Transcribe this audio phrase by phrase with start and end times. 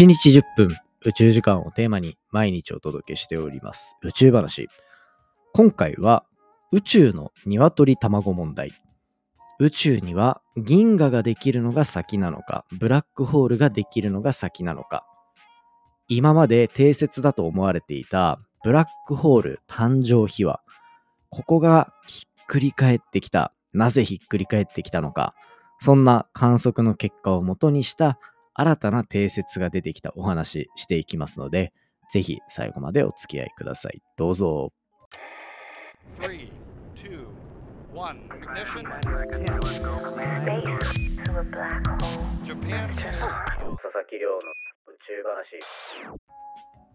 [0.00, 4.70] 1日10分宇宙時間をテーマに毎日お届けしております宇宙話。
[5.52, 6.24] 今回は
[6.72, 8.72] 宇宙の鶏卵問題。
[9.58, 15.04] 宇宙には銀河ができるのが先なのか、ブラックホールができるのが先なのか。
[16.08, 20.62] 今まで定説だと思われていたブラックホール誕生秘話。
[21.28, 23.52] ここがひっくり返ってきた。
[23.74, 25.34] なぜひっくり返ってきたのか。
[25.78, 28.18] そんな観測の結果をもとにした
[28.60, 31.72] 新たな定説が出てきたお話していきますので、
[32.12, 34.02] ぜひ最後までお付き合いください。
[34.18, 34.70] どうぞ。
[36.20, 36.50] Three,
[36.94, 37.24] two,
[37.94, 38.20] one.
[38.28, 38.84] Ignition.
[42.42, 42.90] Japan.
[42.90, 45.56] 佐々木亮の宇宙話。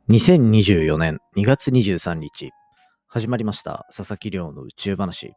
[0.08, 2.52] 2024年2月23日、
[3.08, 5.34] 始まりました佐々木亮の宇宙話。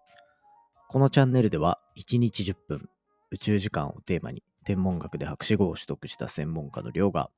[0.90, 2.90] このチャンネルでは1日10分
[3.30, 7.30] 宇宙時間をテーマに天文学で博士号を取得した専門家の亮が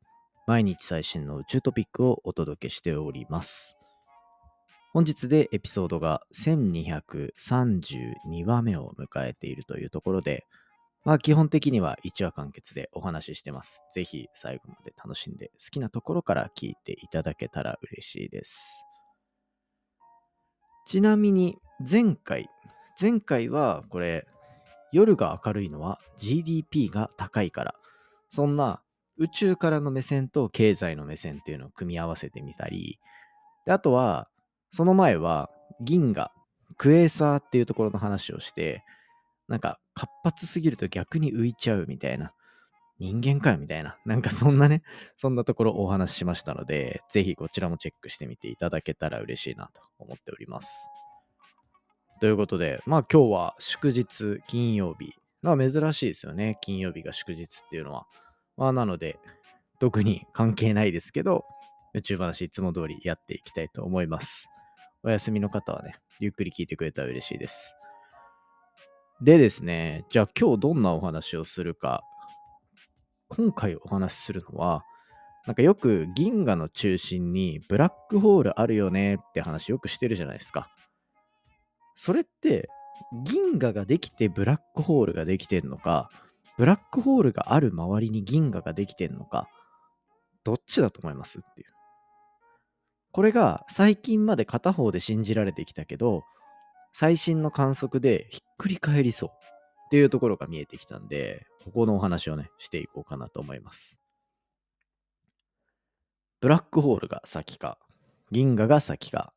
[0.47, 3.77] 毎日最新の宇宙トピックをお届けしております。
[4.93, 10.47] 本日でエピソードが1232話目を迎えているというところで、
[11.05, 13.85] まあ基本的には1話完結でお話ししてます。
[13.95, 18.85] ぜひ最後まで楽しんで好きなところから聞いていただけたら嬉しいです。
[20.89, 21.57] ちなみに
[21.89, 22.49] 前回、
[23.01, 24.27] 前回はこれ
[24.93, 27.75] 夜が明るいのは GDP が高いから。
[28.31, 28.83] そんな
[29.17, 32.99] 宇宙からの目線と経済の目線っていうのを組み合わせてみたり、
[33.67, 34.29] であとは、
[34.71, 36.33] その前は銀河、
[36.77, 38.85] クエーサーっていうところの話をして、
[39.49, 42.33] なんか活発すぎると逆に浮いちゃうみたいな。
[42.99, 43.97] 人間かよみたいな。
[44.05, 44.83] なんかそんなね、
[45.17, 50.91] そんなところをお話ししましたので、ぜひこちらもチェックしてみていただけたら嬉しいなと思っております。
[52.21, 55.15] ということで、まあ今日は祝日金曜日。
[55.41, 56.59] まあ珍しいですよね。
[56.61, 58.07] 金曜日が祝日っていうのは。
[58.59, 59.19] まあなので、
[59.79, 61.47] 特に関係ないですけど、
[61.95, 64.51] 宇宙話いつも通りやっていきたいと思います。
[65.03, 67.75] お休みの方はね、ゆっくり聞いてくれたら嬉しいです。
[69.23, 72.03] でですね、じゃあ今日どんなお話をするか。
[73.29, 74.85] 今回お話しするのは、
[75.47, 80.71] なんかよく銀河の中心にブラックホールあるよねって話よくしてるじゃないですか。
[82.03, 82.71] それって
[83.27, 86.09] 銀河ができてブラックホールができてんのか、
[86.57, 89.51] ブラックホールがある周りに銀河ができてんのか、
[90.43, 91.67] どっちだと思いますっていう。
[93.13, 96.25] これが最近まで片方で信じられてきたけど、
[96.95, 104.01] 最新の観測でひっくり返りそうっていうところが見えてきたんで、ここのお話をね、していこうかなと思います。
[106.41, 107.77] ブラックホールが先か、
[108.31, 109.35] 銀河が先か、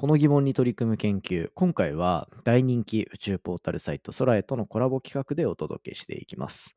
[0.00, 6.76] この疑問に取り組む研究、今回は大人気宇宙ポータルサイトソラエとのコラボ企画でお届けしていきます。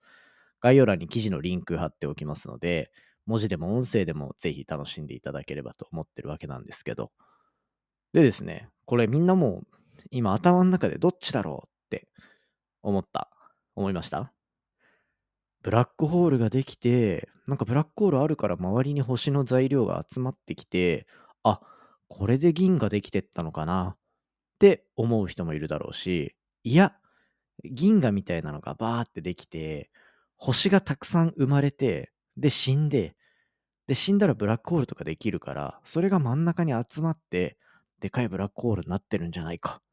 [0.59, 2.89] 概要欄に記事のリンク貼っておきますので、
[3.27, 7.11] 文字でも音声でもぜひ楽しんでいただければと思ってるわけなんですけど。
[8.11, 9.67] でですね、これみんなもう
[10.09, 12.07] 今頭の中でどっちだろうって
[12.81, 13.29] 思った。
[13.75, 14.33] 思いました？
[15.61, 21.05] ブラックホールができて、なんかブラックホールあるから周りに星の材料が集まってきて、
[21.43, 21.59] あっ、
[22.13, 23.95] これで銀ができてったのかな？
[23.95, 23.97] っ
[24.59, 26.93] て思う人もいるだろうし、いや、
[27.63, 29.89] 銀河みたいなのがバーってできて、
[30.35, 33.15] 星がたくさん生まれて、で死んで、
[33.87, 37.57] で死んだらブラックホールとかできるから、それが真ん中に集まって、
[38.01, 39.79] でかいブラックホールになってるんじゃないか。
[39.79, 39.83] っ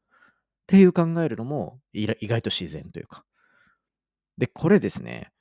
[0.67, 3.23] ていう考えるのも意外意外と自然というか。
[4.37, 5.31] で、これですね、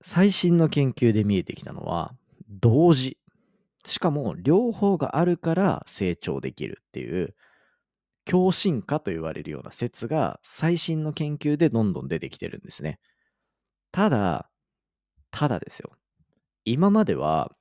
[0.00, 2.14] 最新の研究で見えてきたのは、
[2.48, 3.18] 同時。
[3.86, 7.34] しかも、両方があるから成長できるっていう、
[8.24, 12.98] 共進化と言われるような説が最新の研究でどんどん出てきてるんですね。
[13.92, 14.50] ただ、
[15.30, 15.92] ただですよ。
[16.64, 17.54] 今までは、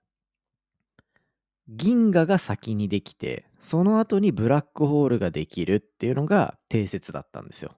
[1.67, 7.77] 銀河が先にできて、その後にブラックホールができるっていうのが定説だったんですよ。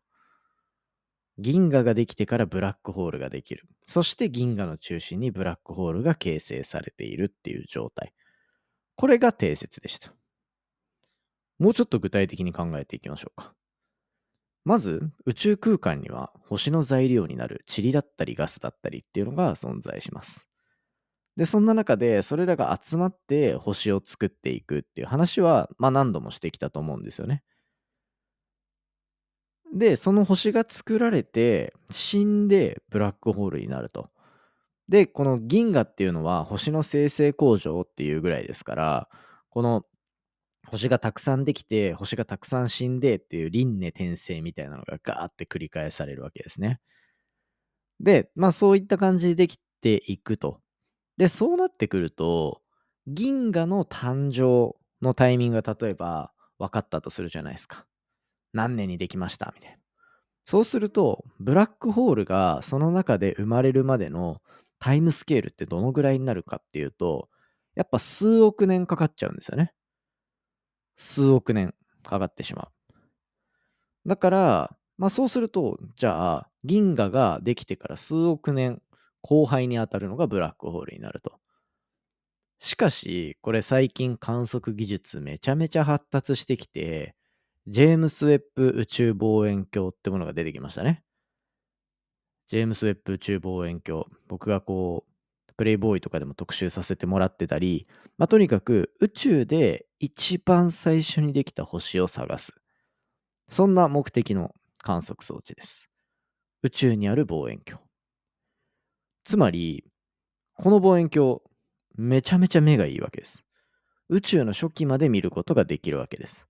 [1.38, 3.68] 銀河ができてからブラックホールができる。
[3.84, 8.14] そして銀河の中心にブラックホールが形成されているっていう状態。
[8.96, 10.14] これが定説でした。
[11.60, 13.54] もうちょっと具体的に考えていきましょうか。
[14.66, 20.48] まず、宇宙空間には星の材料になる塵だったりガスだったりっていうのが存在します。
[21.38, 27.44] で、そんな中で、それらが集まって星を作っていくっていう話は、まあ何度もしてきたと思うんですよね。
[29.74, 34.10] で、その星が作られて、死んでブラックホールになると。
[34.88, 39.10] で、この銀河っていうのは星の生成工場っていうぐらいですから、
[39.50, 39.86] この
[40.68, 46.80] 星がたくさんできて、星がたくさん死んでっていう輪廻転生みたいなのがガーって繰り返されるわけですね。
[48.00, 50.62] で、まあそういった感じでできて、いくと。
[51.18, 52.62] で、そうなってくると、
[53.06, 57.86] 銀河の誕生のタイミングが例えば分かったとするじゃないですか。
[58.52, 59.78] 何年にできましたみたいな。
[60.44, 64.42] そうすると、ブラックホールがその中で生まれるまでの
[64.86, 67.28] タイムスケールってどのぐらいになるかっていうと、
[67.74, 69.74] やっぱ数億年かかっちゃうんですよね。
[70.98, 71.74] 数億年
[72.04, 72.64] かかってしま
[74.06, 74.10] う。
[74.10, 78.82] だから、まあそうすると、じゃあ、銀河ができてから数億年
[79.22, 81.40] 後輩に当たるのがブラックホールになると。
[82.60, 87.16] しかし、これ最近観測技術めちゃめちゃ発達してきて、
[87.68, 91.05] ジェームス・ウェッブ宇宙望遠鏡ってものが出てきましたね。
[92.48, 94.06] ジェームス・ウェッブ宇宙望遠鏡。
[94.28, 97.88] 僕がこう、プレイボーイとかでも特集させてもらってたり、
[98.18, 102.54] まあ、とにかく宇宙で一番最初にできた星を探す。
[103.48, 105.90] そんな目的の観測装置です。
[106.62, 107.84] 宇宙にある望遠鏡。
[109.24, 109.86] つまり、
[110.56, 111.40] この望遠鏡、
[111.96, 113.44] めちゃめちゃ目がいいわけです。
[114.10, 116.48] 宇宙の初期まで見ることができるわけです。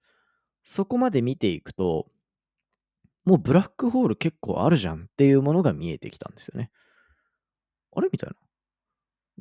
[0.63, 2.07] そこまで見ていくと、
[3.25, 6.71] もうブラックホール結構あるじゃんっていうものが見えてきたんですよね。
[7.95, 8.09] あれ？
[8.11, 8.35] みたいな。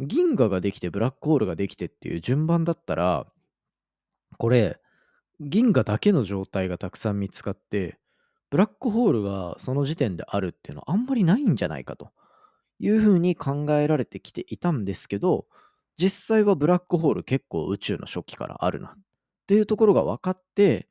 [0.07, 3.27] 銀河ができてブラックホールができてっていう順番だったら、
[4.39, 4.81] これ、
[5.41, 7.99] 銀河だけの状態がたくさん見つかって、
[8.51, 12.11] ブラックホールがその時点であるっていうのはあんまりないんじゃないかと
[12.79, 15.47] いうふうに考えられてきていたんですけど、
[15.97, 18.93] 実際はブラックホール結構宇宙の初期からあるなっ
[19.47, 20.89] ていうところが分かって、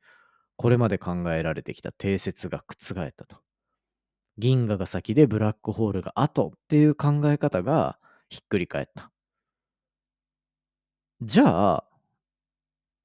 [0.56, 3.36] これまで考えられてきた定説が覆ったと。
[4.38, 7.98] 銀河が先でブラックホールが後っていう考え方が
[8.28, 9.10] ひっくり返った。
[11.22, 11.84] じゃあ、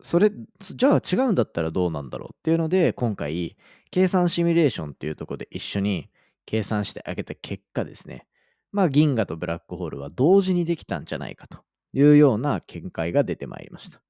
[0.01, 0.31] それ、
[0.61, 3.57] じゃあ違うんだったらどうなんだろうっていうので、今回、
[3.91, 6.09] 計算シミュレーションっていうところで一緒に
[6.45, 8.25] 計算してあげた結果ですね、
[8.71, 11.59] まあ銀河とブラックホールは同時にできたんじゃないかと
[11.93, 14.01] いうような見解が出てまいりました。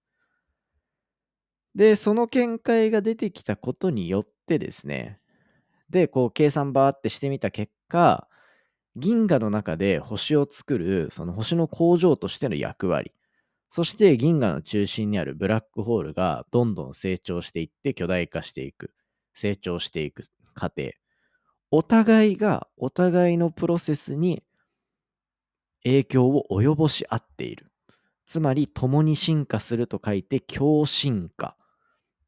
[1.75, 5.19] で、その見解が出てきたことによってですね、
[5.89, 8.27] で、こう計算バーってしてみた結果、
[8.95, 13.13] 銀河の中で星を作る、その星の工場としての役割、
[13.69, 18.93] そして銀河の中心にあるブラックホールがどんどん成長していって巨大化していく、
[19.33, 20.23] 成長していく
[20.55, 20.91] 過程、
[21.71, 24.43] お互いがお互いのプロセスに
[25.83, 27.71] 影響を及ぼし合っている。
[28.27, 31.57] つまり、共に進化すると書いて、共進化。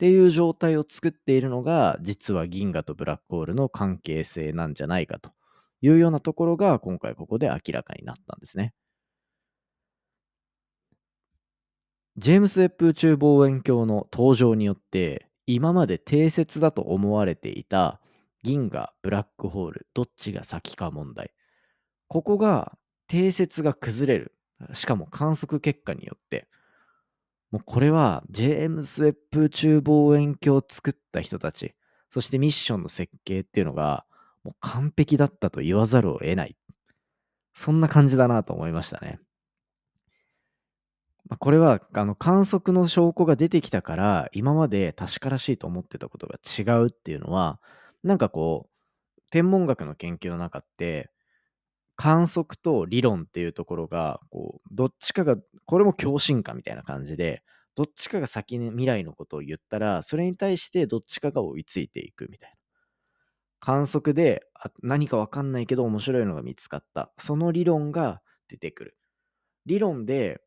[0.02, 5.30] っていう状態を作っているのが、実は銀河とブラックホールの関係性なんじゃないかと
[5.82, 8.74] いうようなところが、今回ここで明らかになったんですね。
[12.18, 18.02] ジェームス・ウェッブ宇宙望遠鏡の登場によって、今まで定説だと思われていた
[18.42, 21.32] 銀河、ブラックホール、どっちが先か問題。
[22.08, 22.76] ここが
[23.08, 24.34] 定説が崩れる。
[24.74, 26.48] しかも観測結果によって。
[27.52, 31.76] もうこれはジェームス・ウェッブ宇宙望遠鏡を作った人たち、
[32.10, 34.06] そしてミッションの設計っていうのが
[34.44, 36.56] もう完璧だったと言わざるを得ない。
[37.54, 39.20] そんな感じだなと思いましたね。
[41.30, 47.62] まあ、これはあの観測の証拠が出てきたから今まで確からしいと思ってたことが違うっていうのは
[48.04, 51.10] なんかこう天文学の研究の中って
[52.02, 57.44] 観測と理論っていうところがこうどっちかがこれも共振化みたいな感じで
[57.76, 62.56] どっちかが先に未来のことを言ったらそれに対してどっちかが追いついていくみたいな。
[63.60, 64.44] 観測で
[64.82, 67.12] 何かわかんないけど面白いのが見つかった。
[67.18, 68.98] その理論が出てくる。
[69.68, 70.42] 理論で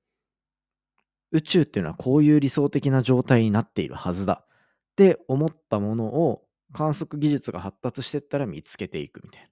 [1.32, 4.44] 宇宙っていうのはこういう理想的な状態になっているはずだ。
[4.92, 9.48] って思ったものを観測技術が発達してったら見つけていくみたいな。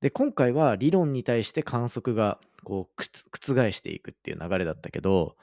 [0.00, 5.36] で、今回は理論に対して観測がこう覆していくっていう流れだったけど、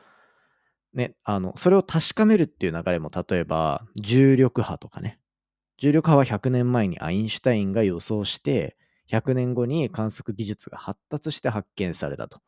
[0.94, 5.20] ね、あの、それを確かめるっていう流れも例えば重力波とかね。
[5.78, 8.78] 重力波は100年前にアインシュタインが予想して、
[9.12, 12.42] 100年後に観測技術が発達して発見されたと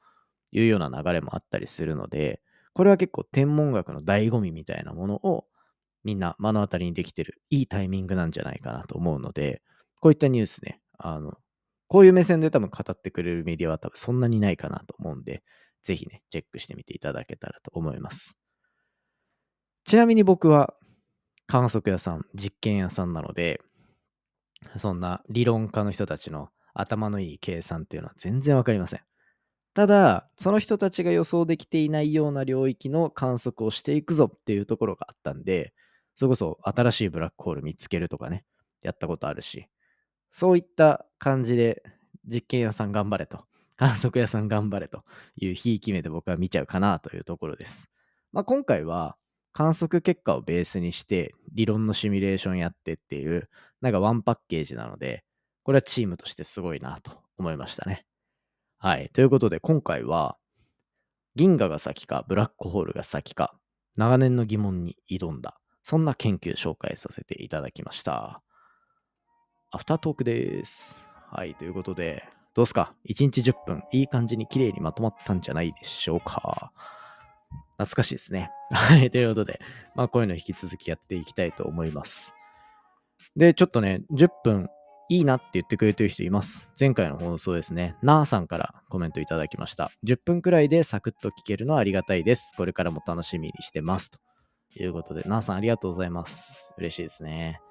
[0.52, 2.42] いうような流れもあったりするので、
[2.74, 5.46] これは結構天文学の醍醐味みたいなものを
[6.04, 9.62] みんな目の当たりにできてるいいタイミングなんじゃないかなと思うので、
[10.02, 11.38] こういったニュースね、あの、
[11.90, 15.44] こういう目線で多分語ってくれるメディアは多分そんなにないかなと思うんで、
[15.84, 18.38] ぜひね、チェックしてみていただけたらと思います。
[19.86, 20.76] ちなみに僕は
[21.48, 23.60] 観測屋さん、実験屋さんなので、
[24.78, 29.02] そんな理論家の人たちの頭のいい計算っていうのは全然わかりません。
[29.74, 35.74] ただ、その人たちが予想できていないような領域の観測をしていくぞっていうところがあったんで、
[36.14, 38.46] それこそ新しいブラックホール見つけるとかね、
[38.82, 39.68] やったことあるし、
[40.32, 41.84] そういった感じで
[42.26, 43.46] 実験屋さん頑張れと
[43.78, 45.04] 観測屋さん頑張れと
[45.36, 47.90] いうひいき目で僕は見ちゃうかなというところです。
[48.32, 49.18] まあ、今回は
[49.54, 53.50] 観測結果をベースにして理論のシミュレーションやってっていう
[53.82, 55.24] なんかワンパッケージなので、
[55.64, 58.06] これはチームとしてすごいなと思いましたね。
[58.78, 59.10] はい。
[59.14, 60.38] ということで今回は
[61.36, 63.56] 銀河が先かブラックホールが先か
[63.96, 68.42] 長年の疑問に挑んだそんな研究紹介させていただきました。
[69.72, 71.00] アフタートークです。
[71.32, 71.56] はい。
[71.56, 72.24] ということで、
[72.56, 76.72] どうすか ?1 日10分、いい感じに綺麗にまとまったんじゃないでしょうか？
[77.78, 78.50] 懐かしいですね。
[78.72, 79.12] はい。
[79.12, 79.60] ということで、
[79.96, 82.34] まあ、こういうの引き続きやっていきたいと思います。
[83.36, 84.70] で、ちょっとね、10分
[85.08, 86.72] いいなって言ってくれてる人います。
[86.80, 89.92] 前回の放送ですね、なーさんからコメントいただきました。
[90.04, 92.54] 10分くらいでサクッと聞けるのはありがたいです。
[92.58, 94.10] これからも楽しみにしてます。
[94.10, 94.20] と
[94.76, 96.74] いうことで、なーさんありがとうございます。
[96.78, 97.62] 嬉しいですね。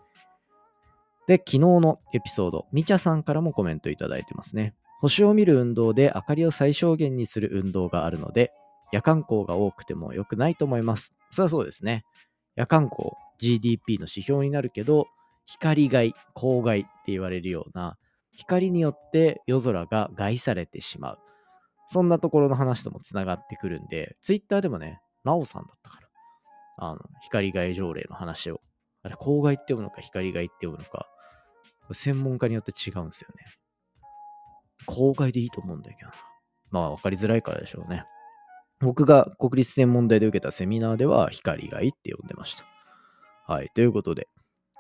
[1.28, 4.74] で、昨日のエピソード、みちゃさんからもコメントいただいてますね。
[5.00, 8.50] 星を見る運動で明かりを最小限にする運動があるので、
[8.92, 11.14] 夜間光が多くても良くないと思います。
[11.30, 12.04] そりゃそうですね。
[12.56, 15.06] 夜間光、GDP の指標になるけど、
[15.46, 17.98] 光害、光害って言われるような、
[18.32, 21.18] 光によって夜空が害されてしまう。
[21.90, 26.08] そんなところの話ともつながってくるんで、ツイッターでもね、なおさんだったから、
[26.78, 28.60] あの、光害条例の話を、
[29.02, 31.06] あれ、光害って読むのか光害って読むのか、
[31.94, 33.44] 専門家によって違うんですよね。
[34.86, 36.14] 光害でいいと思うんだけどな。
[36.70, 38.04] まあ、わかりづらいからでしょうね。
[38.80, 42.64] 僕が国立天文台で受けたセミナーでは光害って呼んでました。
[43.52, 43.70] はい。
[43.74, 44.28] ということで、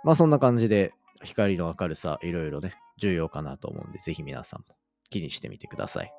[0.04, 0.92] まあそんな感じで
[1.24, 4.76] 光の明るさいろいろね、重要かなと思うんで、ぜひ皆さんも
[5.10, 6.12] 気にしてみてください。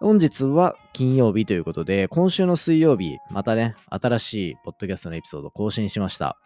[0.00, 6.38] 本日は金曜日ということで、今週の水曜日、またね、新しいポッドキャストのエピソード更新しました。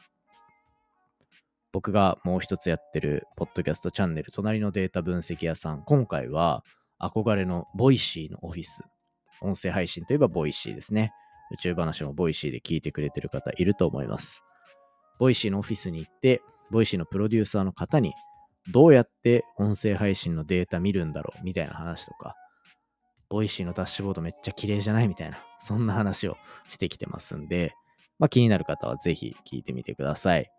[1.77, 6.65] 僕がもう一つやってるポッドキャストチャンネル、隣のデータ分析屋さん、今回は
[6.99, 8.83] 憧れのボイシーのオフィス。
[9.43, 11.13] 音声配信といえばボイシーですね。
[11.53, 14.43] 宇宙話もボイシーで聞いてくれてる方いると思います。
[15.19, 16.41] ボイシーのオフィスに行って、
[16.71, 18.15] ボイシーのプロデューサーの方に、
[18.73, 22.37] どうやって音声配信のデータ見るんだろうみたいな話とか、
[23.29, 25.09] ボイシーのダッシュボードめっちゃ綺麗じゃない？
[25.09, 27.75] みたいな、そんな話をしてきてますんで、
[28.19, 30.51] まあ気になる方はぜひ聞いてみてください。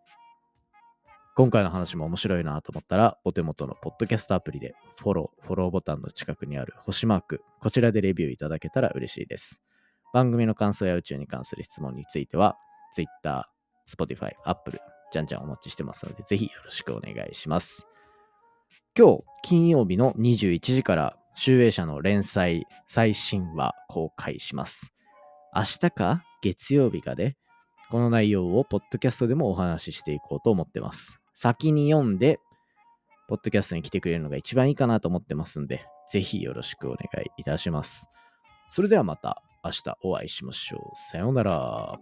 [1.38, 9.62] 今回の話も面白いなと思ったら、お手元のポッドキャストアプリでフォロー、フォローボタンの近くにある星マーク、こちらでレビューいただけたら嬉しいです。
[10.16, 12.58] 番組の感想や宇宙に関する質問については、
[12.92, 13.48] Twitter、
[13.88, 17.86] Spotify、Apple、じゃんじゃんお待ちしてますので、ぜひよろしくお願いします。
[18.98, 24.92] 今日、金曜日の21時から、集英社の連載最新話公開します。
[25.56, 27.38] 明日か月曜日かで、
[27.92, 31.22] この内容をポッドキャストでもお話ししていこうと思ってます。
[31.38, 32.40] 先に読んで、
[33.28, 38.10] ポッドキャストに来てくれるのが一番いいかなと思ってますんで、ぜひよろしくお願いいたします。
[38.70, 40.96] それではまた明日お会いしましょう。
[40.96, 42.00] さようなら。